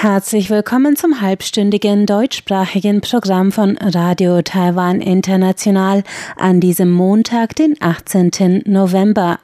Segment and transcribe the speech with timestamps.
[0.00, 6.04] Herzlich willkommen zum halbstündigen deutschsprachigen Programm von Radio Taiwan International
[6.36, 8.62] an diesem Montag, den 18.
[8.64, 9.40] November.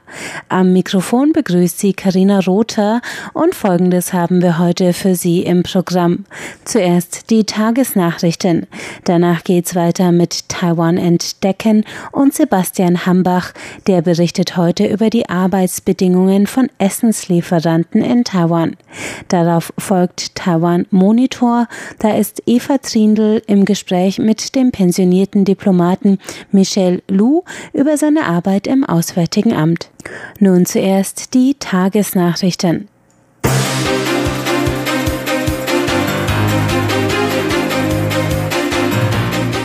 [0.47, 3.01] Am Mikrofon begrüßt Sie Karina Rother
[3.33, 6.23] und Folgendes haben wir heute für Sie im Programm.
[6.63, 8.65] Zuerst die Tagesnachrichten.
[9.03, 11.83] Danach geht's weiter mit Taiwan entdecken
[12.13, 13.51] und Sebastian Hambach,
[13.87, 18.77] der berichtet heute über die Arbeitsbedingungen von Essenslieferanten in Taiwan.
[19.27, 21.67] Darauf folgt Taiwan Monitor.
[21.97, 26.19] Da ist Eva Trindl im Gespräch mit dem pensionierten Diplomaten
[26.51, 27.41] Michel Lu
[27.73, 29.89] über seine Arbeit im Auswärtigen Amt.
[30.39, 32.87] Nun zuerst die Tagesnachrichten.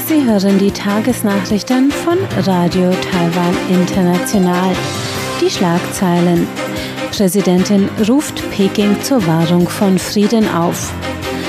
[0.06, 4.74] Sie hören die Tagesnachrichten von Radio Taiwan International.
[5.42, 6.69] Die Schlagzeilen.
[7.10, 10.92] Präsidentin ruft Peking zur Wahrung von Frieden auf.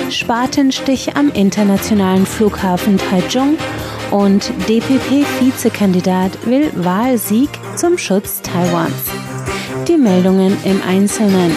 [0.10, 3.58] Spatenstich am internationalen Flughafen Taichung
[4.12, 8.94] und DPP-Vizekandidat will Wahlsieg zum Schutz Taiwans.
[9.88, 11.52] Die Meldungen im Einzelnen.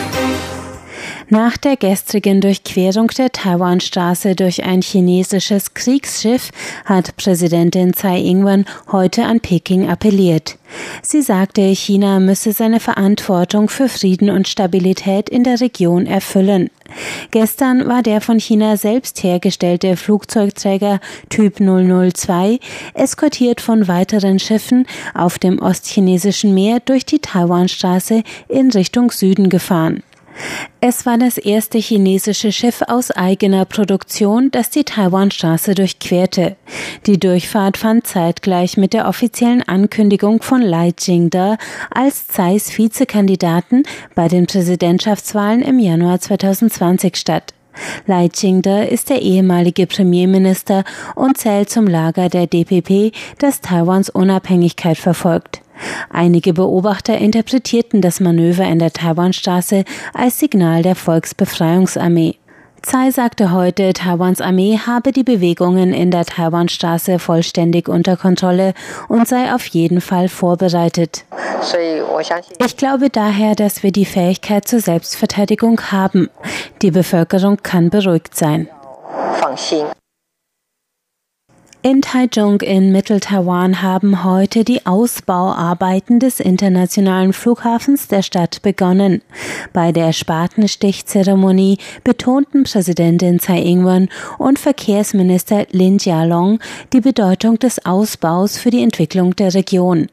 [1.35, 6.53] Nach der gestrigen Durchquerung der Taiwanstraße durch ein chinesisches Kriegsschiff
[6.85, 10.59] hat Präsidentin Tsai Ing-wen heute an Peking appelliert.
[11.03, 16.71] Sie sagte, China müsse seine Verantwortung für Frieden und Stabilität in der Region erfüllen.
[17.33, 22.61] Gestern war der von China selbst hergestellte Flugzeugträger Typ 002,
[22.95, 30.05] eskortiert von weiteren Schiffen, auf dem ostchinesischen Meer durch die Taiwanstraße in Richtung Süden gefahren.
[30.81, 36.57] Es war das erste chinesische Schiff aus eigener Produktion, das die Taiwanstraße durchquerte.
[37.07, 41.57] Die Durchfahrt fand zeitgleich mit der offiziellen Ankündigung von Lai Jingde
[41.91, 43.85] als Zeis Vizekandidaten
[44.15, 47.55] bei den Präsidentschaftswahlen im Januar 2020 statt.
[48.07, 50.85] Lai Ching-de ist der ehemalige Premierminister
[51.15, 55.64] und zählt zum Lager der DPP, das Taiwans Unabhängigkeit verfolgt.
[56.11, 62.37] Einige Beobachter interpretierten das Manöver in der Taiwanstraße als Signal der Volksbefreiungsarmee.
[62.85, 68.75] Tsai sagte heute, Taiwans Armee habe die Bewegungen in der Taiwanstraße vollständig unter Kontrolle
[69.09, 71.25] und sei auf jeden Fall vorbereitet.
[72.59, 76.29] Ich glaube daher, dass wir die Fähigkeit zur Selbstverteidigung haben.
[76.83, 78.69] Die Bevölkerung kann beruhigt sein.
[81.87, 89.21] In Taichung in Mittel-Taiwan haben heute die Ausbauarbeiten des internationalen Flughafens der Stadt begonnen.
[89.75, 94.09] Bei der Spatenstichzeremonie betonten Präsidentin Tsai Ing-wen
[94.39, 96.59] und Verkehrsminister Lin Jialong
[96.95, 100.09] die Bedeutung des Ausbaus für die Entwicklung der Region.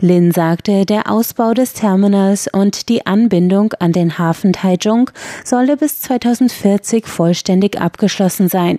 [0.00, 5.10] Lin sagte, der Ausbau des Terminals und die Anbindung an den Hafen Taichung
[5.44, 8.78] solle bis 2040 vollständig abgeschlossen sein.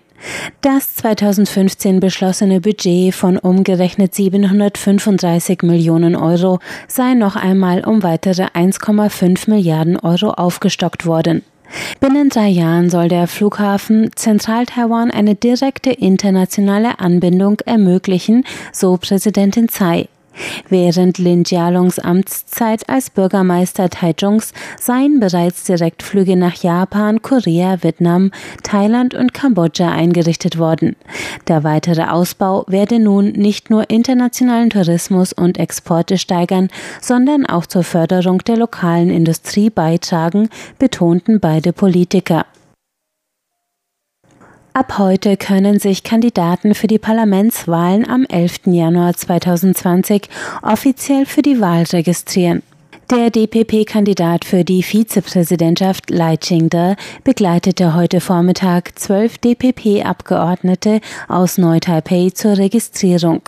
[0.62, 9.50] Das 2015 beschlossene Budget von umgerechnet 735 Millionen Euro sei noch einmal um weitere 1,5
[9.50, 11.44] Milliarden Euro aufgestockt worden.
[12.00, 20.08] Binnen drei Jahren soll der Flughafen Zentral-Taiwan eine direkte internationale Anbindung ermöglichen, so Präsidentin Tsai.
[20.70, 28.32] Während Lin Jialongs Amtszeit als Bürgermeister Taichungs seien bereits Direktflüge nach Japan, Korea, Vietnam,
[28.64, 30.96] Thailand und Kambodscha eingerichtet worden.
[31.48, 36.70] Der weitere Ausbau werde nun nicht nur internationalen Tourismus und Exporte steigern,
[37.02, 40.50] sondern auch zur Förderung der lokalen Industrie beitragen,
[40.80, 42.46] betonten beide Politiker.
[44.78, 48.68] Ab heute können sich Kandidaten für die Parlamentswahlen am 11.
[48.68, 50.30] Januar 2020
[50.62, 52.62] offiziell für die Wahl registrieren.
[53.10, 56.94] Der DPP-Kandidat für die Vizepräsidentschaft Lai Ching-de
[57.24, 63.42] begleitete heute Vormittag zwölf DPP-Abgeordnete aus Neu-Taipei zur Registrierung.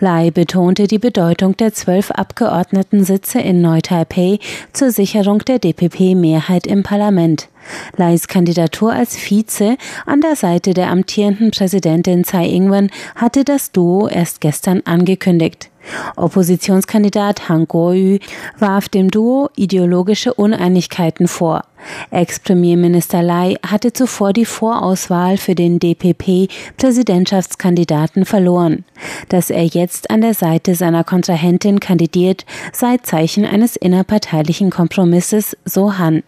[0.00, 4.38] Lai betonte die Bedeutung der zwölf Abgeordnetensitze in Neu-Taipei
[4.72, 7.48] zur Sicherung der DPP-Mehrheit im Parlament.
[7.96, 9.76] Lais Kandidatur als Vize
[10.06, 15.70] an der Seite der amtierenden Präsidentin Tsai Ing-wen hatte das Duo erst gestern angekündigt.
[16.16, 18.18] Oppositionskandidat Han Kuo-yu
[18.58, 21.64] warf dem Duo ideologische Uneinigkeiten vor.
[22.10, 28.84] Ex-Premierminister Lai hatte zuvor die Vorauswahl für den DPP-Präsidentschaftskandidaten verloren.
[29.28, 35.98] Dass er jetzt an der Seite seiner Kontrahentin kandidiert, sei Zeichen eines innerparteilichen Kompromisses, so
[35.98, 36.22] Han.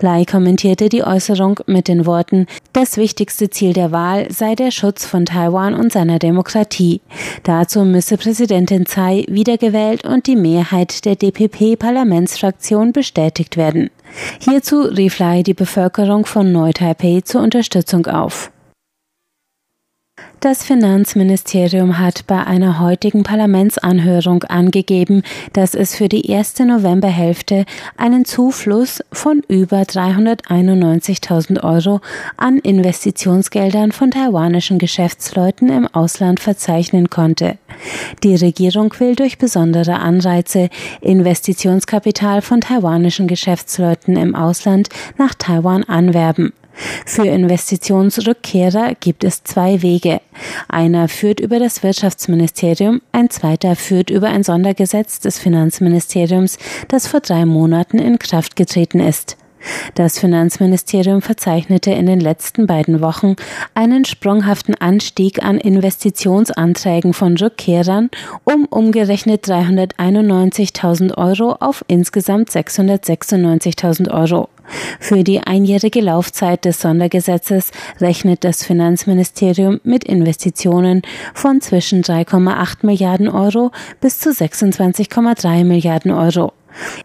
[0.00, 5.04] Lai kommentierte die Äußerung mit den Worten, das wichtigste Ziel der Wahl sei der Schutz
[5.04, 7.00] von Taiwan und seiner Demokratie.
[7.42, 13.90] Dazu müsse Präsidentin Tsai wiedergewählt und die Mehrheit der DPP-Parlamentsfraktion bestätigt werden.
[14.40, 18.50] Hierzu rief Lai die Bevölkerung von Neu-Taipei zur Unterstützung auf.
[20.40, 25.22] Das Finanzministerium hat bei einer heutigen Parlamentsanhörung angegeben,
[25.54, 27.64] dass es für die erste Novemberhälfte
[27.96, 32.00] einen Zufluss von über 391.000 Euro
[32.36, 37.56] an Investitionsgeldern von taiwanischen Geschäftsleuten im Ausland verzeichnen konnte.
[38.22, 40.68] Die Regierung will durch besondere Anreize
[41.00, 46.52] Investitionskapital von taiwanischen Geschäftsleuten im Ausland nach Taiwan anwerben.
[47.06, 50.20] Für Investitionsrückkehrer gibt es zwei Wege.
[50.68, 56.58] Einer führt über das Wirtschaftsministerium, ein zweiter führt über ein Sondergesetz des Finanzministeriums,
[56.88, 59.36] das vor drei Monaten in Kraft getreten ist.
[59.94, 63.36] Das Finanzministerium verzeichnete in den letzten beiden Wochen
[63.74, 68.10] einen sprunghaften Anstieg an Investitionsanträgen von Rückkehrern
[68.44, 74.48] um umgerechnet 391.000 Euro auf insgesamt 696.000 Euro.
[75.00, 77.70] Für die einjährige Laufzeit des Sondergesetzes
[78.00, 81.02] rechnet das Finanzministerium mit Investitionen
[81.34, 83.70] von zwischen 3,8 Milliarden Euro
[84.00, 86.52] bis zu 26,3 Milliarden Euro.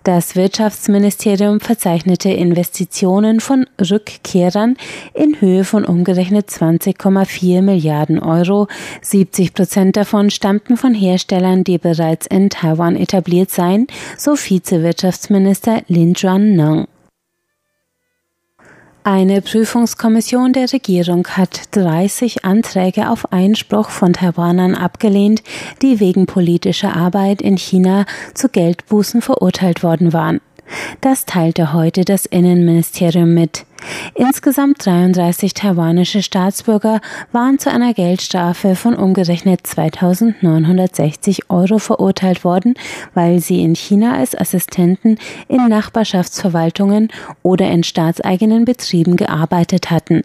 [0.04, 4.78] Das Wirtschaftsministerium verzeichnete Investitionen von Rückkehrern
[5.14, 8.68] in Höhe von umgerechnet 20,4 Milliarden Euro.
[9.02, 13.88] 70 Prozent davon stammten von Herstellern, die bereits in Taiwan etabliert seien,
[14.18, 16.88] so Vizewirtschaftsminister Lin Juan-Nong.
[19.04, 25.42] Eine Prüfungskommission der Regierung hat 30 Anträge auf Einspruch von Taiwanern abgelehnt,
[25.82, 28.06] die wegen politischer Arbeit in China
[28.36, 30.40] zu Geldbußen verurteilt worden waren.
[31.02, 33.66] Das teilte heute das Innenministerium mit.
[34.16, 37.02] Insgesamt 33 taiwanische Staatsbürger
[37.32, 42.76] waren zu einer Geldstrafe von umgerechnet 2960 Euro verurteilt worden,
[43.14, 45.18] weil sie in China als Assistenten
[45.48, 47.10] in Nachbarschaftsverwaltungen
[47.42, 50.24] oder in staatseigenen Betrieben gearbeitet hatten.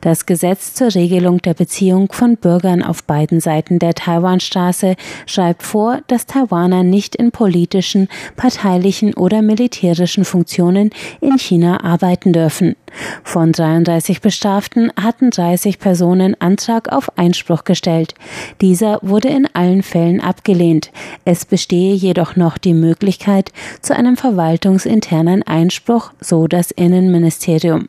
[0.00, 4.96] Das Gesetz zur Regelung der Beziehung von Bürgern auf beiden Seiten der Taiwanstraße
[5.26, 10.90] schreibt vor, dass Taiwaner nicht in politischen, parteilichen oder militärischen Funktionen
[11.20, 12.76] in China arbeiten dürfen.
[13.24, 18.14] Von 33 Bestraften hatten 30 Personen Antrag auf Einspruch gestellt.
[18.60, 20.90] Dieser wurde in allen Fällen abgelehnt.
[21.24, 27.88] Es bestehe jedoch noch die Möglichkeit zu einem verwaltungsinternen Einspruch, so das Innenministerium.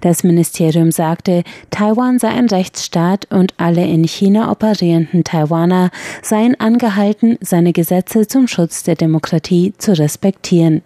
[0.00, 5.90] Das Ministerium sagte, Taiwan sei ein Rechtsstaat und alle in China operierenden Taiwaner
[6.22, 10.82] seien angehalten, seine Gesetze zum Schutz der Demokratie zu respektieren.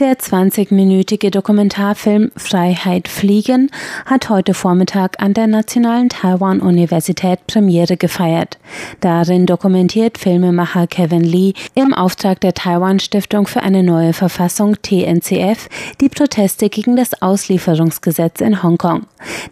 [0.00, 3.70] Der 20-minütige Dokumentarfilm Freiheit fliegen
[4.06, 8.56] hat heute Vormittag an der Nationalen Taiwan-Universität Premiere gefeiert.
[9.00, 15.68] Darin dokumentiert Filmemacher Kevin Lee im Auftrag der Taiwan-Stiftung für eine neue Verfassung TNCF
[16.00, 19.02] die Proteste gegen das Auslieferungsgesetz in Hongkong.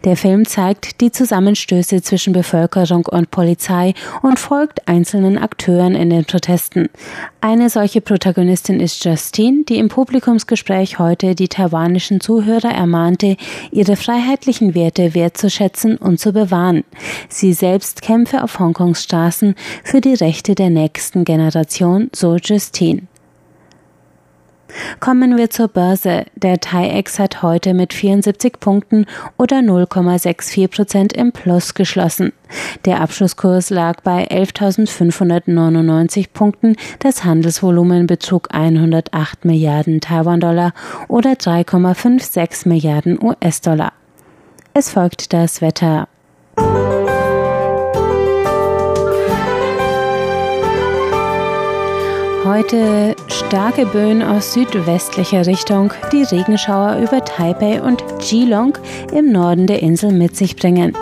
[0.03, 3.93] Der Film zeigt die Zusammenstöße zwischen Bevölkerung und Polizei
[4.23, 6.89] und folgt einzelnen Akteuren in den Protesten.
[7.41, 13.37] Eine solche Protagonistin ist Justine, die im Publikum Podiumsgespräch heute die taiwanischen Zuhörer ermahnte,
[13.71, 16.83] ihre freiheitlichen Werte wertzuschätzen und zu bewahren.
[17.29, 19.55] Sie selbst kämpfe auf Hongkongs Straßen
[19.85, 23.08] für die Rechte der nächsten Generation, so Justine.
[24.99, 26.25] Kommen wir zur Börse.
[26.35, 29.05] Der TAIEX hat heute mit 74 Punkten
[29.37, 32.33] oder 0,64 Prozent im Plus geschlossen.
[32.85, 36.75] Der Abschlusskurs lag bei 11.599 Punkten.
[36.99, 40.73] Das Handelsvolumen betrug 108 Milliarden Taiwan-Dollar
[41.07, 43.93] oder 3,56 Milliarden US-Dollar.
[44.73, 46.07] Es folgt das Wetter.
[52.49, 58.75] Heute starke Böen aus südwestlicher Richtung, die Regenschauer über Taipei und Geelong
[59.13, 60.97] im Norden der Insel mit sich bringen.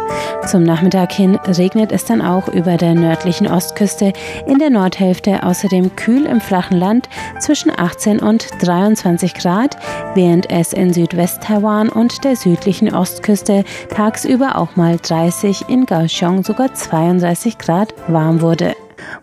[0.45, 4.11] Zum Nachmittag hin regnet es dann auch über der nördlichen Ostküste,
[4.45, 7.07] in der Nordhälfte außerdem kühl im flachen Land
[7.39, 9.77] zwischen 18 und 23 Grad,
[10.15, 16.73] während es in Südwest-Taiwan und der südlichen Ostküste tagsüber auch mal 30, in Kaohsiung sogar
[16.73, 18.75] 32 Grad warm wurde.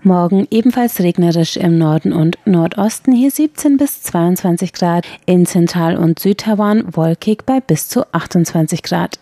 [0.02, 6.18] Morgen ebenfalls regnerisch im Norden und Nordosten, hier 17 bis 22 Grad, in Zentral- und
[6.18, 9.18] Südtaiwan wolkig bei bis zu 28 Grad.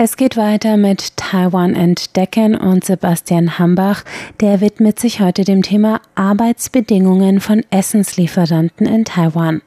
[0.00, 4.04] Es geht weiter mit Taiwan entdecken und Sebastian Hambach,
[4.40, 9.60] der widmet sich heute dem Thema Arbeitsbedingungen von Essenslieferanten in Taiwan.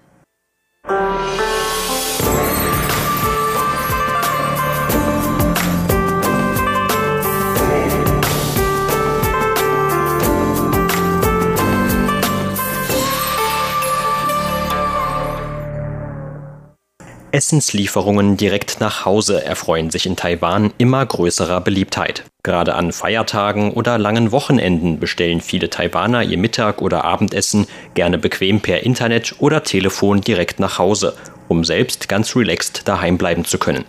[17.52, 22.24] Essenslieferungen direkt nach Hause erfreuen sich in Taiwan immer größerer Beliebtheit.
[22.44, 28.62] Gerade an Feiertagen oder langen Wochenenden bestellen viele Taiwaner ihr Mittag- oder Abendessen gerne bequem
[28.62, 31.14] per Internet oder Telefon direkt nach Hause,
[31.50, 33.84] um selbst ganz relaxed daheim bleiben zu können.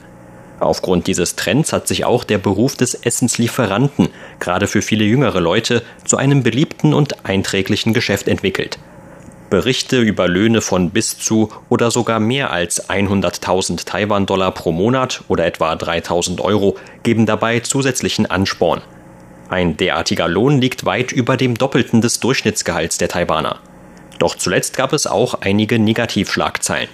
[0.58, 4.08] Aufgrund dieses Trends hat sich auch der Beruf des Essenslieferanten
[4.40, 8.80] gerade für viele jüngere Leute zu einem beliebten und einträglichen Geschäft entwickelt.
[9.52, 15.44] Berichte über Löhne von bis zu oder sogar mehr als 100.000 Taiwan-Dollar pro Monat oder
[15.44, 18.80] etwa 3.000 Euro geben dabei zusätzlichen Ansporn.
[19.50, 23.60] Ein derartiger Lohn liegt weit über dem Doppelten des Durchschnittsgehalts der Taiwaner.
[24.18, 26.88] Doch zuletzt gab es auch einige Negativschlagzeilen.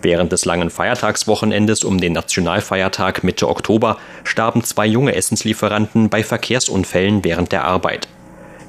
[0.00, 7.24] Während des langen Feiertagswochenendes um den Nationalfeiertag Mitte Oktober starben zwei junge Essenslieferanten bei Verkehrsunfällen
[7.24, 8.08] während der Arbeit.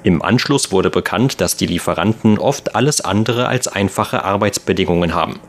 [0.03, 5.39] Im Anschluss wurde bekannt, dass die Lieferanten oft alles andere als einfache Arbeitsbedingungen haben.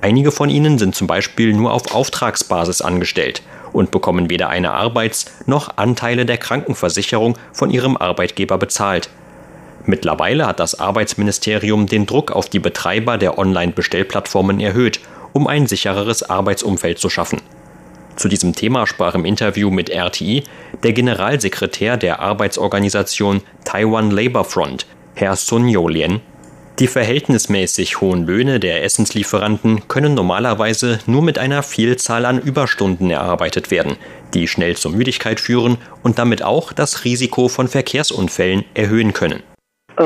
[0.00, 3.42] Einige von ihnen sind zum Beispiel nur auf Auftragsbasis angestellt
[3.72, 9.10] und bekommen weder eine Arbeits- noch Anteile der Krankenversicherung von ihrem Arbeitgeber bezahlt.
[9.86, 15.00] Mittlerweile hat das Arbeitsministerium den Druck auf die Betreiber der Online-Bestellplattformen erhöht,
[15.32, 17.40] um ein sichereres Arbeitsumfeld zu schaffen.
[18.16, 20.44] Zu diesem Thema sprach im Interview mit RTI
[20.82, 26.20] der Generalsekretär der Arbeitsorganisation Taiwan Labor Front, Herr Sun Yolien.
[26.78, 33.70] Die verhältnismäßig hohen Löhne der Essenslieferanten können normalerweise nur mit einer Vielzahl an Überstunden erarbeitet
[33.70, 33.96] werden,
[34.32, 39.42] die schnell zur Müdigkeit führen und damit auch das Risiko von Verkehrsunfällen erhöhen können.
[39.98, 40.04] Äh,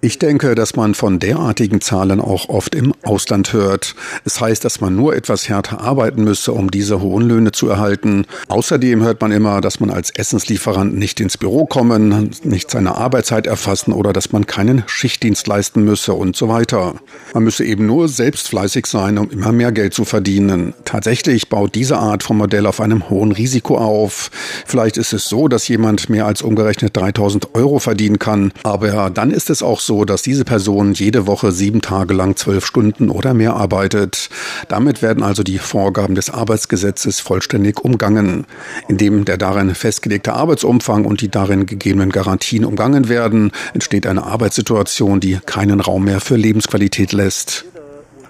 [0.00, 3.96] ich denke, dass man von derartigen Zahlen auch oft im Ausland hört.
[4.24, 8.24] Es heißt, dass man nur etwas härter arbeiten müsse, um diese hohen Löhne zu erhalten.
[8.46, 13.48] Außerdem hört man immer, dass man als Essenslieferant nicht ins Büro kommen, nicht seine Arbeitszeit
[13.48, 16.94] erfassen oder dass man keinen Schichtdienst leisten müsse und so weiter.
[17.34, 20.74] Man müsse eben nur selbst fleißig sein, um immer mehr Geld zu verdienen.
[20.84, 24.30] Tatsächlich baut diese Art von Modell auf einem hohen Risiko auf.
[24.64, 29.32] Vielleicht ist es so, dass jemand mehr als umgerechnet 3000 Euro verdienen kann, aber dann
[29.32, 33.34] ist es auch so, dass diese Person jede Woche sieben Tage lang zwölf Stunden oder
[33.34, 34.28] mehr arbeitet.
[34.68, 38.46] Damit werden also die Vorgaben des Arbeitsgesetzes vollständig umgangen.
[38.86, 45.18] Indem der darin festgelegte Arbeitsumfang und die darin gegebenen Garantien umgangen werden, entsteht eine Arbeitssituation,
[45.18, 47.64] die keinen Raum mehr für Lebensqualität lässt.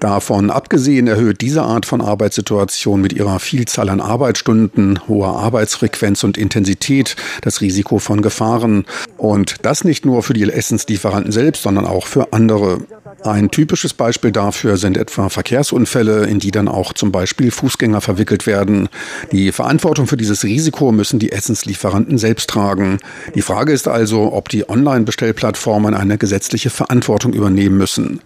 [0.01, 6.39] Davon abgesehen erhöht diese Art von Arbeitssituation mit ihrer Vielzahl an Arbeitsstunden, hoher Arbeitsfrequenz und
[6.39, 8.85] Intensität das Risiko von Gefahren.
[9.17, 12.81] Und das nicht nur für die Essenslieferanten selbst, sondern auch für andere.
[13.25, 18.47] Ein typisches Beispiel dafür sind etwa Verkehrsunfälle, in die dann auch zum Beispiel Fußgänger verwickelt
[18.47, 18.89] werden.
[19.33, 22.99] Die Verantwortung für dieses Risiko müssen die Essenslieferanten selbst tragen.
[23.35, 28.21] Die Frage ist also, ob die Online-Bestellplattformen eine gesetzliche Verantwortung übernehmen müssen.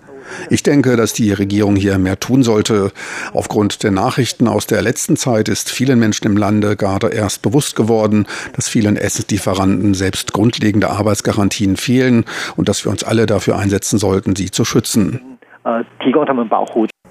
[0.51, 2.93] Ich denke, dass die Regierung hier mehr tun sollte.
[3.33, 7.77] Aufgrund der Nachrichten aus der letzten Zeit ist vielen Menschen im Lande gerade erst bewusst
[7.77, 12.25] geworden, dass vielen Essenslieferanten selbst grundlegende Arbeitsgarantien fehlen
[12.57, 15.21] und dass wir uns alle dafür einsetzen sollten, sie zu schützen.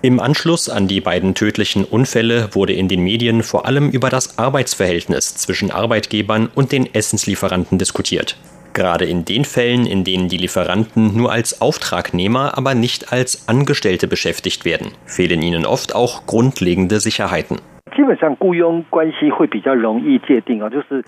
[0.04, 4.40] Im Anschluss an die beiden tödlichen Unfälle wurde in den Medien vor allem über das
[4.40, 8.36] Arbeitsverhältnis zwischen Arbeitgebern und den Essenslieferanten diskutiert.
[8.74, 14.08] Gerade in den Fällen, in denen die Lieferanten nur als Auftragnehmer, aber nicht als Angestellte
[14.08, 17.58] beschäftigt werden, fehlen ihnen oft auch grundlegende Sicherheiten.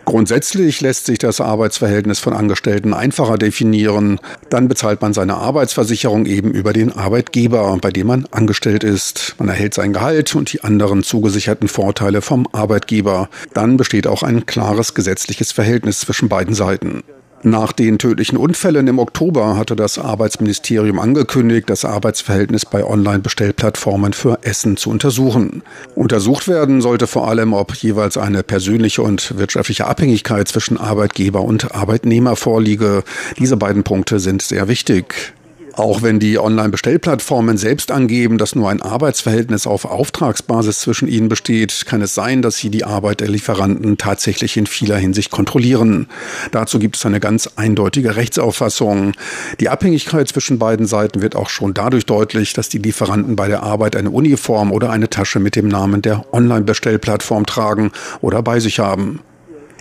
[0.05, 4.19] Grundsätzlich lässt sich das Arbeitsverhältnis von Angestellten einfacher definieren.
[4.49, 9.35] Dann bezahlt man seine Arbeitsversicherung eben über den Arbeitgeber, bei dem man angestellt ist.
[9.39, 13.29] Man erhält sein Gehalt und die anderen zugesicherten Vorteile vom Arbeitgeber.
[13.53, 17.03] Dann besteht auch ein klares gesetzliches Verhältnis zwischen beiden Seiten.
[17.45, 24.39] Nach den tödlichen Unfällen im Oktober hatte das Arbeitsministerium angekündigt, das Arbeitsverhältnis bei Online-Bestellplattformen für
[24.43, 25.61] Essen zu untersuchen.
[25.93, 31.75] Untersucht werden sollte vor allem, ob jeweils eine persönliche und wirtschaftliche Abhängigkeit zwischen Arbeitgeber und
[31.75, 33.03] Arbeitnehmer vorliege.
[33.37, 35.33] Diese beiden Punkte sind sehr wichtig.
[35.75, 41.87] Auch wenn die Online-Bestellplattformen selbst angeben, dass nur ein Arbeitsverhältnis auf Auftragsbasis zwischen ihnen besteht,
[41.87, 46.07] kann es sein, dass sie die Arbeit der Lieferanten tatsächlich in vieler Hinsicht kontrollieren.
[46.51, 49.13] Dazu gibt es eine ganz eindeutige Rechtsauffassung.
[49.59, 53.63] Die Abhängigkeit zwischen beiden Seiten wird auch schon dadurch deutlich, dass die Lieferanten bei der
[53.63, 58.77] Arbeit eine Uniform oder eine Tasche mit dem Namen der Online-Bestellplattform tragen oder bei sich
[58.77, 59.21] haben.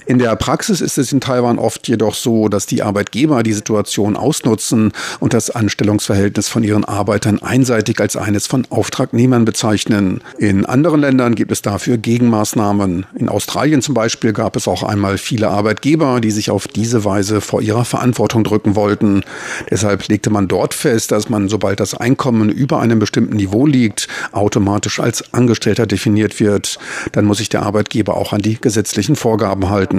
[0.06, 4.16] In der Praxis ist es in Taiwan oft jedoch so, dass die Arbeitgeber die Situation
[4.16, 10.20] ausnutzen und das Anstellungsverhältnis von ihren Arbeitern einseitig als eines von Auftragnehmern bezeichnen.
[10.38, 13.06] In anderen Ländern gibt es dafür Gegenmaßnahmen.
[13.14, 17.40] In Australien zum Beispiel gab es auch einmal viele Arbeitgeber, die sich auf diese Weise
[17.40, 19.22] vor ihrer Verantwortung drücken wollten.
[19.70, 24.08] Deshalb legte man dort fest, dass man, sobald das Einkommen über einem bestimmten Niveau liegt,
[24.32, 26.78] automatisch als Angestellter definiert wird.
[27.12, 29.91] Dann muss sich der Arbeitgeber auch an die gesetzlichen Vorgaben halten.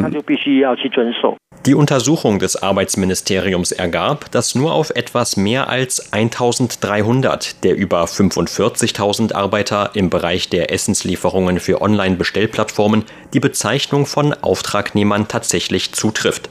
[1.65, 9.33] Die Untersuchung des Arbeitsministeriums ergab, dass nur auf etwas mehr als 1300 der über 45.000
[9.33, 16.49] Arbeiter im Bereich der Essenslieferungen für Online-Bestellplattformen die Bezeichnung von Auftragnehmern tatsächlich zutrifft.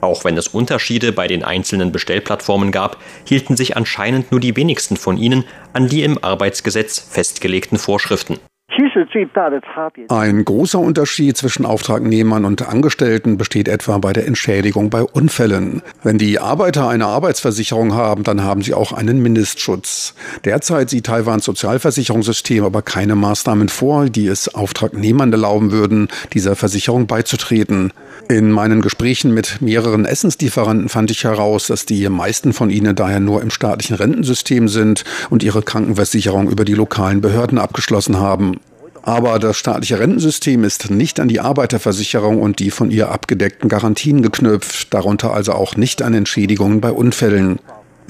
[0.00, 4.96] Auch wenn es Unterschiede bei den einzelnen Bestellplattformen gab, hielten sich anscheinend nur die wenigsten
[4.96, 8.38] von ihnen an die im Arbeitsgesetz festgelegten Vorschriften.
[10.08, 15.82] Ein großer Unterschied zwischen Auftragnehmern und Angestellten besteht etwa bei der Entschädigung bei Unfällen.
[16.04, 20.14] Wenn die Arbeiter eine Arbeitsversicherung haben, dann haben sie auch einen Mindestschutz.
[20.44, 27.08] Derzeit sieht Taiwans Sozialversicherungssystem aber keine Maßnahmen vor, die es Auftragnehmern erlauben würden, dieser Versicherung
[27.08, 27.92] beizutreten.
[28.28, 33.18] In meinen Gesprächen mit mehreren Essenslieferanten fand ich heraus, dass die meisten von ihnen daher
[33.20, 38.60] nur im staatlichen Rentensystem sind und ihre Krankenversicherung über die lokalen Behörden abgeschlossen haben.
[39.02, 44.22] Aber das staatliche Rentensystem ist nicht an die Arbeiterversicherung und die von ihr abgedeckten Garantien
[44.22, 47.58] geknüpft, darunter also auch nicht an Entschädigungen bei Unfällen.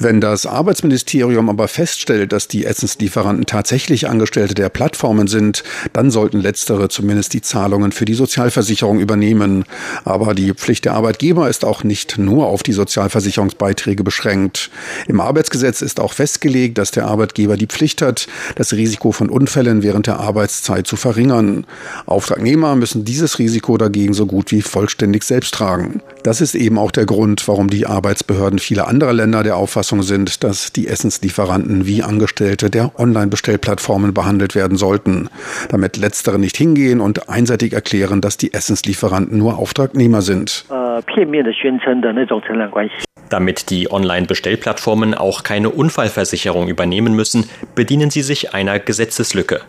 [0.01, 6.39] Wenn das Arbeitsministerium aber feststellt, dass die Essenslieferanten tatsächlich Angestellte der Plattformen sind, dann sollten
[6.41, 9.65] letztere zumindest die Zahlungen für die Sozialversicherung übernehmen.
[10.05, 14.71] Aber die Pflicht der Arbeitgeber ist auch nicht nur auf die Sozialversicherungsbeiträge beschränkt.
[15.09, 19.83] Im Arbeitsgesetz ist auch festgelegt, dass der Arbeitgeber die Pflicht hat, das Risiko von Unfällen
[19.83, 21.67] während der Arbeitszeit zu verringern.
[22.07, 26.03] Auftragnehmer müssen dieses Risiko dagegen so gut wie vollständig selbst tragen.
[26.25, 30.03] Das ist eben auch der Grund, warum die Arbeitsbehörden vieler anderer Länder der Auffassung Auffassung
[30.03, 35.29] sind, dass die Essenslieferanten wie Angestellte der Online-Bestellplattformen behandelt werden sollten,
[35.69, 40.65] damit letztere nicht hingehen und einseitig erklären, dass die Essenslieferanten nur Auftragnehmer sind.
[43.31, 49.61] Damit die Online-Bestellplattformen auch keine Unfallversicherung übernehmen müssen, bedienen sie sich einer Gesetzeslücke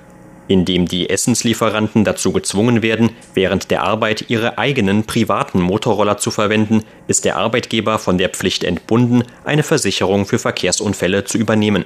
[0.49, 6.83] indem die Essenslieferanten dazu gezwungen werden, während der Arbeit ihre eigenen privaten Motorroller zu verwenden,
[7.07, 11.85] ist der Arbeitgeber von der Pflicht entbunden, eine Versicherung für Verkehrsunfälle zu übernehmen.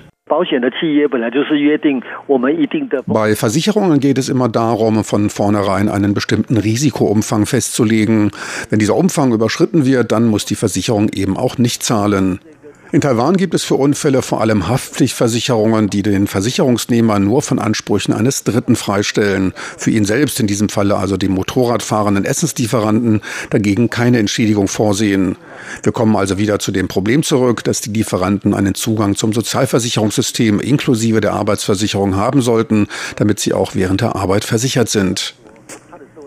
[3.06, 8.32] Bei Versicherungen geht es immer darum, von vornherein einen bestimmten Risikoumfang festzulegen.
[8.70, 12.40] Wenn dieser Umfang überschritten wird, dann muss die Versicherung eben auch nicht zahlen.
[12.94, 18.14] In Taiwan gibt es für Unfälle vor allem Haftpflichtversicherungen, die den Versicherungsnehmer nur von Ansprüchen
[18.14, 19.54] eines Dritten freistellen.
[19.80, 25.38] Für ihn selbst, in diesem Falle also den Motorradfahrenden Essenslieferanten, dagegen keine Entschädigung vorsehen.
[25.82, 30.60] Wir kommen also wieder zu dem Problem zurück, dass die Lieferanten einen Zugang zum Sozialversicherungssystem
[30.60, 35.34] inklusive der Arbeitsversicherung haben sollten, damit sie auch während der Arbeit versichert sind.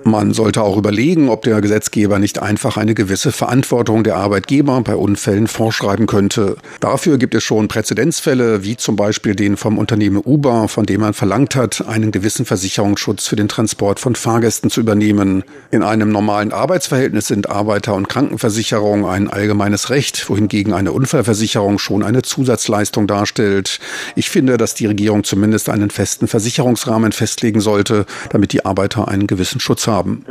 [0.07, 4.95] Man sollte auch überlegen, ob der Gesetzgeber nicht einfach eine gewisse Verantwortung der Arbeitgeber bei
[4.95, 6.59] Unfällen vorschreiben könnte.
[6.79, 11.12] Dafür gibt es schon Präzedenzfälle, wie zum Beispiel den vom Unternehmen Uber, von dem man
[11.12, 15.42] verlangt hat, einen gewissen Versicherungsschutz für den Transport von Fahrgästen zu übernehmen.
[15.73, 22.05] In einem normalen Arbeitsverhältnis sind Arbeiter- und Krankenversicherung ein allgemeines Recht, wohingegen eine Unfallversicherung schon
[22.05, 23.81] eine Zusatzleistung darstellt.
[24.14, 29.27] Ich finde, dass die Regierung zumindest einen festen Versicherungsrahmen festlegen sollte, damit die Arbeiter einen
[29.27, 30.25] gewissen Schutz haben haben.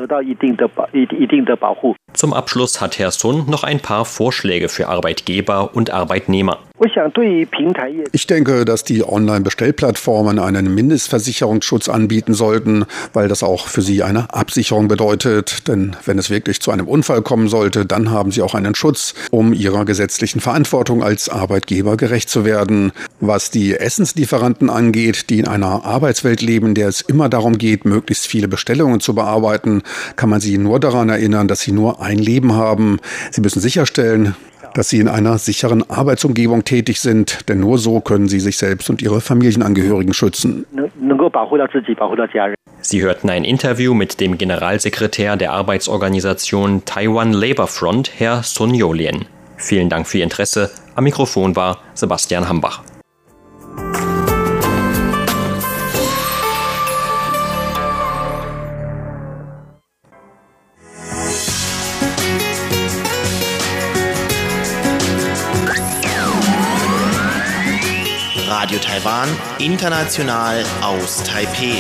[2.13, 6.59] Zum Abschluss hat Herr Sun noch ein paar Vorschläge für Arbeitgeber und Arbeitnehmer.
[8.11, 14.33] Ich denke, dass die Online-Bestellplattformen einen Mindestversicherungsschutz anbieten sollten, weil das auch für sie eine
[14.33, 15.69] Absicherung bedeutet.
[15.69, 19.13] Denn wenn es wirklich zu einem Unfall kommen sollte, dann haben sie auch einen Schutz,
[19.31, 22.91] um ihrer gesetzlichen Verantwortung als Arbeitgeber gerecht zu werden.
[23.21, 28.27] Was die Essenslieferanten angeht, die in einer Arbeitswelt leben, der es immer darum geht, möglichst
[28.27, 29.54] viele Bestellungen zu bearbeiten,
[30.15, 32.99] kann man sie nur daran erinnern, dass sie nur ein Leben haben.
[33.31, 34.35] Sie müssen sicherstellen,
[34.75, 38.89] dass sie in einer sicheren Arbeitsumgebung tätig sind, denn nur so können sie sich selbst
[38.89, 40.65] und ihre Familienangehörigen schützen.
[42.81, 49.25] Sie hörten ein Interview mit dem Generalsekretär der Arbeitsorganisation Taiwan Labor Front, Herr Sun Yolien.
[49.57, 50.69] Vielen Dank für Ihr Interesse.
[50.95, 52.83] Am Mikrofon war Sebastian Hambach.
[68.65, 71.79] Radio Taiwan, international aus Taipeh.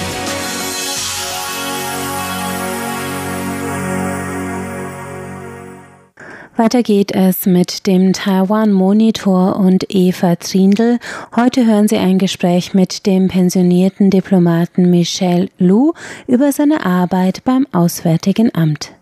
[6.55, 10.99] Weiter geht es mit dem Taiwan Monitor und Eva Trindl.
[11.35, 15.93] Heute hören Sie ein Gespräch mit dem pensionierten Diplomaten Michel Lu
[16.27, 18.94] über seine Arbeit beim Auswärtigen Amt.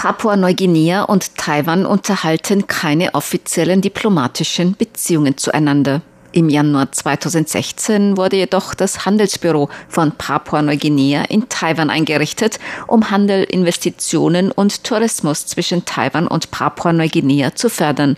[0.00, 6.00] Papua-Neuguinea und Taiwan unterhalten keine offiziellen diplomatischen Beziehungen zueinander.
[6.32, 14.50] Im Januar 2016 wurde jedoch das Handelsbüro von Papua-Neuguinea in Taiwan eingerichtet, um Handel, Investitionen
[14.50, 18.16] und Tourismus zwischen Taiwan und Papua-Neuguinea zu fördern.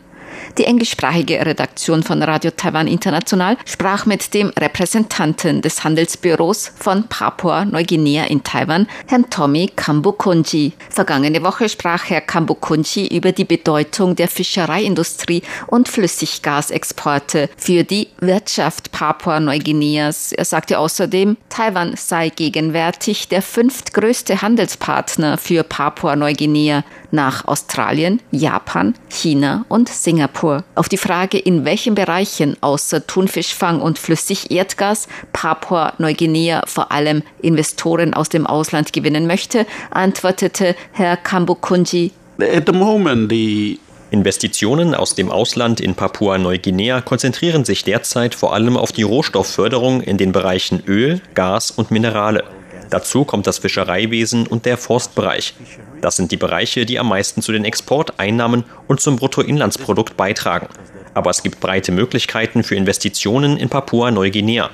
[0.59, 8.25] Die englischsprachige Redaktion von Radio Taiwan International sprach mit dem Repräsentanten des Handelsbüros von Papua-Neuguinea
[8.25, 10.73] in Taiwan, Herrn Tommy Kambukunji.
[10.91, 18.93] Vergangene Woche sprach Herr Kambukunji über die Bedeutung der Fischereiindustrie und Flüssiggasexporte für die Wirtschaft
[18.93, 20.33] Papua-Neuguineas.
[20.33, 29.65] Er sagte außerdem, Taiwan sei gegenwärtig der fünftgrößte Handelspartner für Papua-Neuguinea nach Australien, Japan, China
[29.69, 30.65] und Singapur.
[30.75, 38.29] Auf die Frage, in welchen Bereichen außer Thunfischfang und Flüssigerdgas Papua-Neuguinea vor allem Investoren aus
[38.29, 42.13] dem Ausland gewinnen möchte, antwortete Herr Kambukunji.
[42.41, 43.79] At the moment, the
[44.11, 50.19] Investitionen aus dem Ausland in Papua-Neuguinea konzentrieren sich derzeit vor allem auf die Rohstoffförderung in
[50.19, 52.45] den Bereichen Öl, Gas und Minerale.
[52.93, 55.55] Dazu kommt das Fischereiwesen und der Forstbereich.
[56.03, 60.69] Das sind die Bereiche, die am meisten zu den Exporteinnahmen und zum Bruttoinlandsprodukt beitragen.
[61.15, 64.69] Aber es gibt breite Möglichkeiten für Investitionen in Papua-Neuguinea.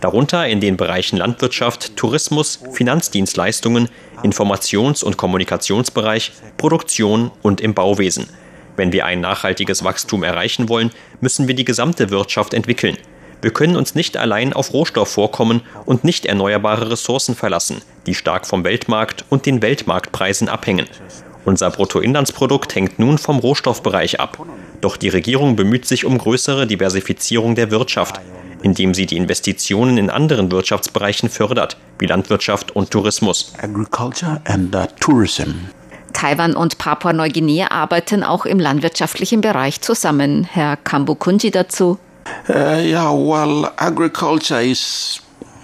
[0.00, 3.88] Darunter in den Bereichen Landwirtschaft, Tourismus, Finanzdienstleistungen,
[4.24, 8.28] Informations- und Kommunikationsbereich, Produktion und im Bauwesen.
[8.74, 12.96] Wenn wir ein nachhaltiges Wachstum erreichen wollen, müssen wir die gesamte Wirtschaft entwickeln.
[13.42, 18.64] Wir können uns nicht allein auf Rohstoffvorkommen und nicht erneuerbare Ressourcen verlassen, die stark vom
[18.64, 20.86] Weltmarkt und den Weltmarktpreisen abhängen.
[21.44, 24.38] Unser Bruttoinlandsprodukt hängt nun vom Rohstoffbereich ab.
[24.80, 28.20] Doch die Regierung bemüht sich um größere Diversifizierung der Wirtschaft,
[28.62, 33.54] indem sie die Investitionen in anderen Wirtschaftsbereichen fördert, wie Landwirtschaft und Tourismus.
[33.62, 33.84] Uh,
[36.12, 40.44] Taiwan und Papua-Neuguinea arbeiten auch im landwirtschaftlichen Bereich zusammen.
[40.44, 41.98] Herr Kambukunji dazu.
[42.48, 45.22] Yeah, well, agriculture is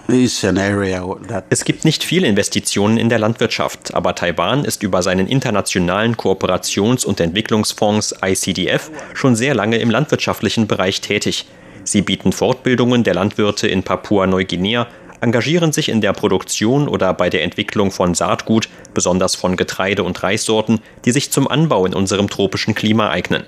[0.09, 7.05] es gibt nicht viele Investitionen in der Landwirtschaft, aber Taiwan ist über seinen internationalen Kooperations-
[7.05, 11.45] und Entwicklungsfonds ICDF schon sehr lange im landwirtschaftlichen Bereich tätig.
[11.83, 14.87] Sie bieten Fortbildungen der Landwirte in Papua-Neuguinea,
[15.19, 20.23] engagieren sich in der Produktion oder bei der Entwicklung von Saatgut, besonders von Getreide und
[20.23, 23.43] Reissorten, die sich zum Anbau in unserem tropischen Klima eignen.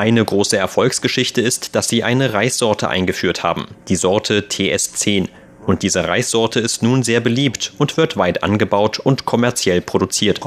[0.00, 5.28] Eine große Erfolgsgeschichte ist, dass sie eine Reissorte eingeführt haben, die Sorte TS10.
[5.66, 10.40] Und diese Reissorte ist nun sehr beliebt und wird weit angebaut und kommerziell produziert.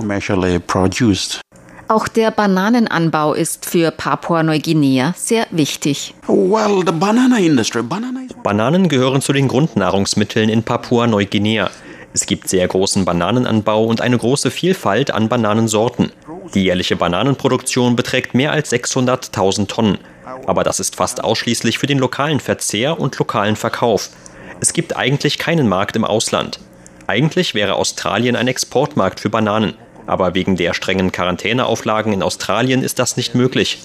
[1.87, 6.15] Auch der Bananenanbau ist für Papua-Neuguinea sehr wichtig.
[8.41, 11.69] Bananen gehören zu den Grundnahrungsmitteln in Papua-Neuguinea.
[12.13, 16.11] Es gibt sehr großen Bananenanbau und eine große Vielfalt an Bananensorten.
[16.53, 19.97] Die jährliche Bananenproduktion beträgt mehr als 600.000 Tonnen.
[20.45, 24.09] Aber das ist fast ausschließlich für den lokalen Verzehr und lokalen Verkauf.
[24.59, 26.59] Es gibt eigentlich keinen Markt im Ausland.
[27.07, 29.73] Eigentlich wäre Australien ein Exportmarkt für Bananen.
[30.05, 33.79] Aber wegen der strengen Quarantäneauflagen in Australien ist das nicht möglich.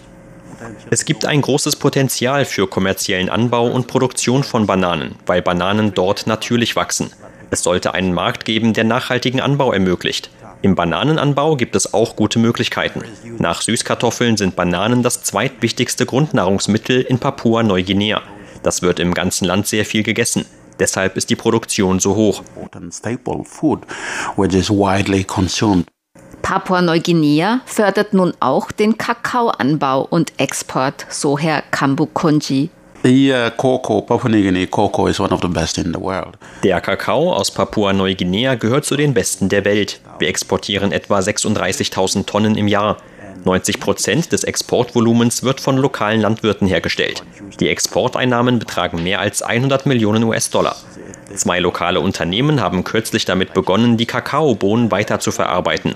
[0.90, 6.26] Es gibt ein großes Potenzial für kommerziellen Anbau und Produktion von Bananen, weil Bananen dort
[6.26, 7.10] natürlich wachsen.
[7.50, 10.30] Es sollte einen Markt geben, der nachhaltigen Anbau ermöglicht.
[10.60, 13.02] Im Bananenanbau gibt es auch gute Möglichkeiten.
[13.38, 18.22] Nach Süßkartoffeln sind Bananen das zweitwichtigste Grundnahrungsmittel in Papua-Neuguinea.
[18.62, 20.44] Das wird im ganzen Land sehr viel gegessen.
[20.80, 22.42] Deshalb ist die Produktion so hoch.
[26.42, 31.62] Papua-Neuguinea fördert nun auch den Kakaoanbau und Export, so Herr
[33.08, 34.68] Kambukunji.
[36.62, 40.00] Der Kakao aus Papua-Neuguinea gehört zu den besten der Welt.
[40.18, 42.98] Wir exportieren etwa 36.000 Tonnen im Jahr.
[43.44, 47.22] 90 Prozent des Exportvolumens wird von lokalen Landwirten hergestellt.
[47.60, 50.76] Die Exporteinnahmen betragen mehr als 100 Millionen US-Dollar.
[51.34, 55.94] Zwei lokale Unternehmen haben kürzlich damit begonnen, die Kakaobohnen weiter zu verarbeiten.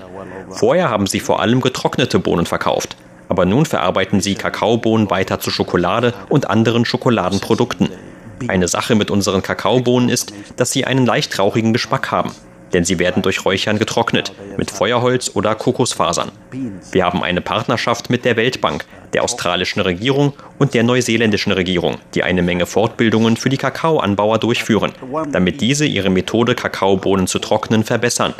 [0.49, 2.95] Vorher haben sie vor allem getrocknete Bohnen verkauft.
[3.33, 7.89] Aber nun verarbeiten sie Kakaobohnen weiter zu Schokolade und anderen Schokoladenprodukten.
[8.47, 12.31] Eine Sache mit unseren Kakaobohnen ist, dass sie einen leicht rauchigen Geschmack haben
[12.73, 16.31] denn sie werden durch Räuchern getrocknet, mit Feuerholz oder Kokosfasern.
[16.91, 22.23] Wir haben eine Partnerschaft mit der Weltbank, der australischen Regierung und der neuseeländischen Regierung, die
[22.23, 24.91] eine Menge Fortbildungen für die Kakaoanbauer durchführen,
[25.31, 28.33] damit diese ihre Methode, Kakaobohnen zu trocknen, verbessern.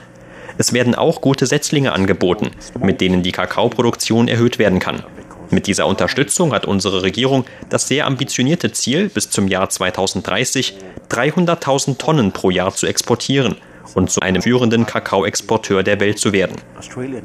[0.58, 5.04] Es werden auch gute Setzlinge angeboten, mit denen die Kakaoproduktion erhöht werden kann.
[5.50, 10.76] Mit dieser Unterstützung hat unsere Regierung das sehr ambitionierte Ziel, bis zum Jahr 2030
[11.10, 13.58] 300.000 Tonnen pro Jahr zu exportieren
[13.96, 16.56] und zu einem führenden Kakaoexporteur der Welt zu werden.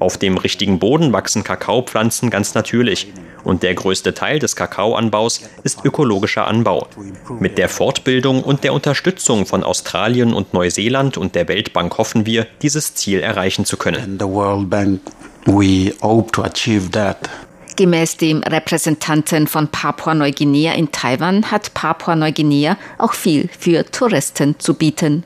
[0.00, 3.12] Auf dem richtigen Boden wachsen Kakaopflanzen ganz natürlich
[3.44, 6.86] und der größte Teil des Kakaoanbaus ist ökologischer Anbau.
[7.40, 12.46] Mit der Fortbildung und der Unterstützung von Australien und Neuseeland und der Weltbank hoffen wir,
[12.62, 14.18] dieses Ziel erreichen zu können.
[17.76, 25.24] Gemäß dem Repräsentanten von Papua-Neuguinea in Taiwan hat Papua-Neuguinea auch viel für Touristen zu bieten.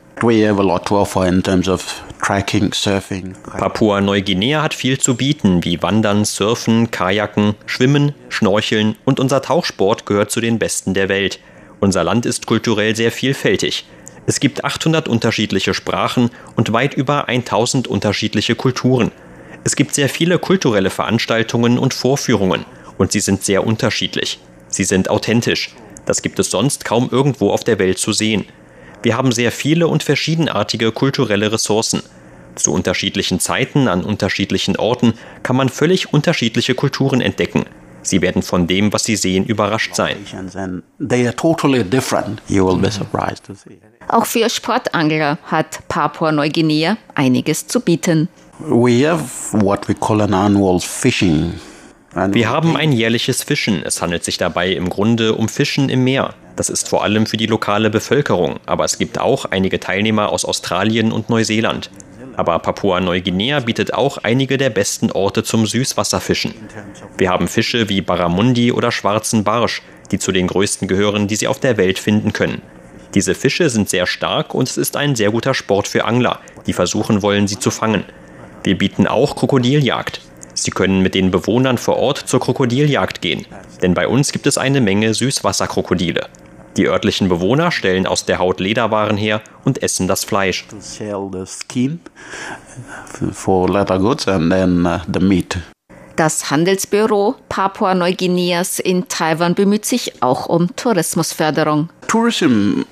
[3.57, 10.31] Papua-Neuguinea hat viel zu bieten, wie Wandern, Surfen, Kajaken, Schwimmen, Schnorcheln und unser Tauchsport gehört
[10.31, 11.41] zu den besten der Welt.
[11.81, 13.87] Unser Land ist kulturell sehr vielfältig.
[14.27, 19.11] Es gibt 800 unterschiedliche Sprachen und weit über 1000 unterschiedliche Kulturen.
[19.65, 22.65] Es gibt sehr viele kulturelle Veranstaltungen und Vorführungen
[22.99, 24.41] und sie sind sehr unterschiedlich.
[24.69, 25.75] Sie sind authentisch.
[26.05, 28.45] Das gibt es sonst kaum irgendwo auf der Welt zu sehen.
[29.03, 32.03] Wir haben sehr viele und verschiedenartige kulturelle Ressourcen.
[32.55, 37.65] Zu unterschiedlichen Zeiten an unterschiedlichen Orten kann man völlig unterschiedliche Kulturen entdecken.
[38.03, 40.17] Sie werden von dem, was Sie sehen, überrascht sein.
[44.09, 48.29] Auch für Sportangler hat Papua-Neuguinea einiges zu bieten.
[52.35, 53.83] Wir haben ein jährliches Fischen.
[53.85, 56.35] Es handelt sich dabei im Grunde um Fischen im Meer.
[56.57, 60.45] Das ist vor allem für die lokale Bevölkerung, aber es gibt auch einige Teilnehmer aus
[60.45, 61.91] Australien und Neuseeland.
[62.37, 66.55] Aber Papua-Neuguinea bietet auch einige der besten Orte zum Süßwasserfischen.
[67.17, 71.49] Wir haben Fische wie Barramundi oder schwarzen Barsch, die zu den größten gehören, die Sie
[71.49, 72.63] auf der Welt finden können.
[73.15, 76.73] Diese Fische sind sehr stark und es ist ein sehr guter Sport für Angler, die
[76.73, 78.05] versuchen wollen, sie zu fangen.
[78.65, 80.21] Wir bieten auch Krokodiljagd.
[80.55, 83.47] Sie können mit den Bewohnern vor Ort zur Krokodiljagd gehen,
[83.81, 86.29] denn bei uns gibt es eine Menge Süßwasserkrokodile.
[86.77, 90.67] Die örtlichen Bewohner stellen aus der Haut Lederwaren her und essen das Fleisch.
[96.17, 101.89] Das Handelsbüro Papua-Neuguineas in Taiwan bemüht sich auch um Tourismusförderung.
[102.07, 102.83] Tourism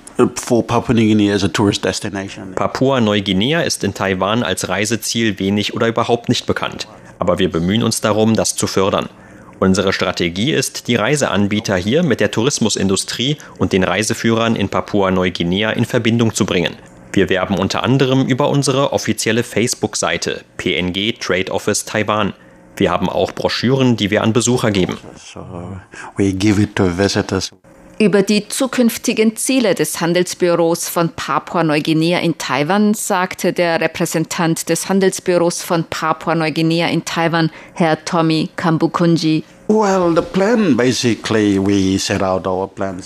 [2.55, 6.87] Papua-Neuguinea ist in Taiwan als Reiseziel wenig oder überhaupt nicht bekannt,
[7.19, 9.09] aber wir bemühen uns darum, das zu fördern.
[9.59, 15.85] Unsere Strategie ist, die Reiseanbieter hier mit der Tourismusindustrie und den Reiseführern in Papua-Neuguinea in
[15.85, 16.75] Verbindung zu bringen.
[17.13, 22.33] Wir werben unter anderem über unsere offizielle Facebook-Seite PNG Trade Office Taiwan.
[22.81, 24.97] Wir haben auch Broschüren, die wir an Besucher geben.
[27.99, 35.61] Über die zukünftigen Ziele des Handelsbüros von Papua-Neuguinea in Taiwan sagte der Repräsentant des Handelsbüros
[35.61, 39.43] von Papua-Neuguinea in Taiwan, Herr Tommy Kambukunji.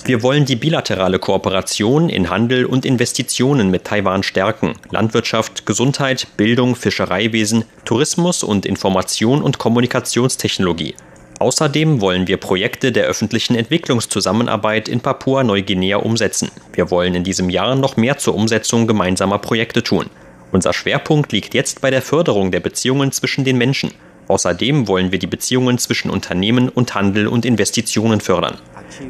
[0.06, 4.73] Wir wollen die bilaterale Kooperation in Handel und Investitionen mit Taiwan stärken.
[4.89, 10.95] Landwirtschaft, Gesundheit, Bildung, Fischereiwesen, Tourismus und Information und Kommunikationstechnologie.
[11.38, 16.49] Außerdem wollen wir Projekte der öffentlichen Entwicklungszusammenarbeit in Papua-Neuguinea umsetzen.
[16.73, 20.08] Wir wollen in diesem Jahr noch mehr zur Umsetzung gemeinsamer Projekte tun.
[20.51, 23.91] Unser Schwerpunkt liegt jetzt bei der Förderung der Beziehungen zwischen den Menschen.
[24.27, 28.57] Außerdem wollen wir die Beziehungen zwischen Unternehmen und Handel und Investitionen fördern.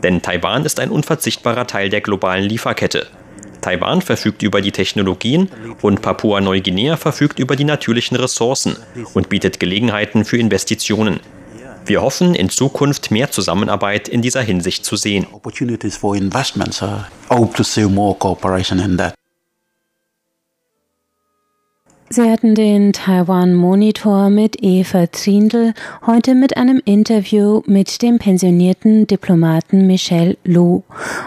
[0.03, 3.07] Denn Taiwan ist ein unverzichtbarer Teil der globalen Lieferkette.
[3.61, 5.49] Taiwan verfügt über die Technologien
[5.81, 8.75] und Papua-Neuguinea verfügt über die natürlichen Ressourcen
[9.13, 11.19] und bietet Gelegenheiten für Investitionen.
[11.87, 15.27] Wir hoffen, in Zukunft mehr Zusammenarbeit in dieser Hinsicht zu sehen.
[22.07, 25.73] Sie hatten den Taiwan Monitor mit Eva Trindl,
[26.05, 30.83] heute mit einem Interview mit dem pensionierten Diplomaten Michel Lu.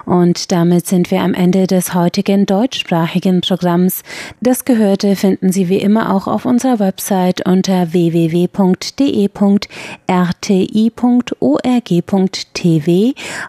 [0.06, 4.04] Und damit sind wir am Ende des heutigen deutschsprachigen Programms.
[4.40, 8.52] Das Gehörte finden Sie wie immer auch auf unserer Website unter www.de.rti.org.tv.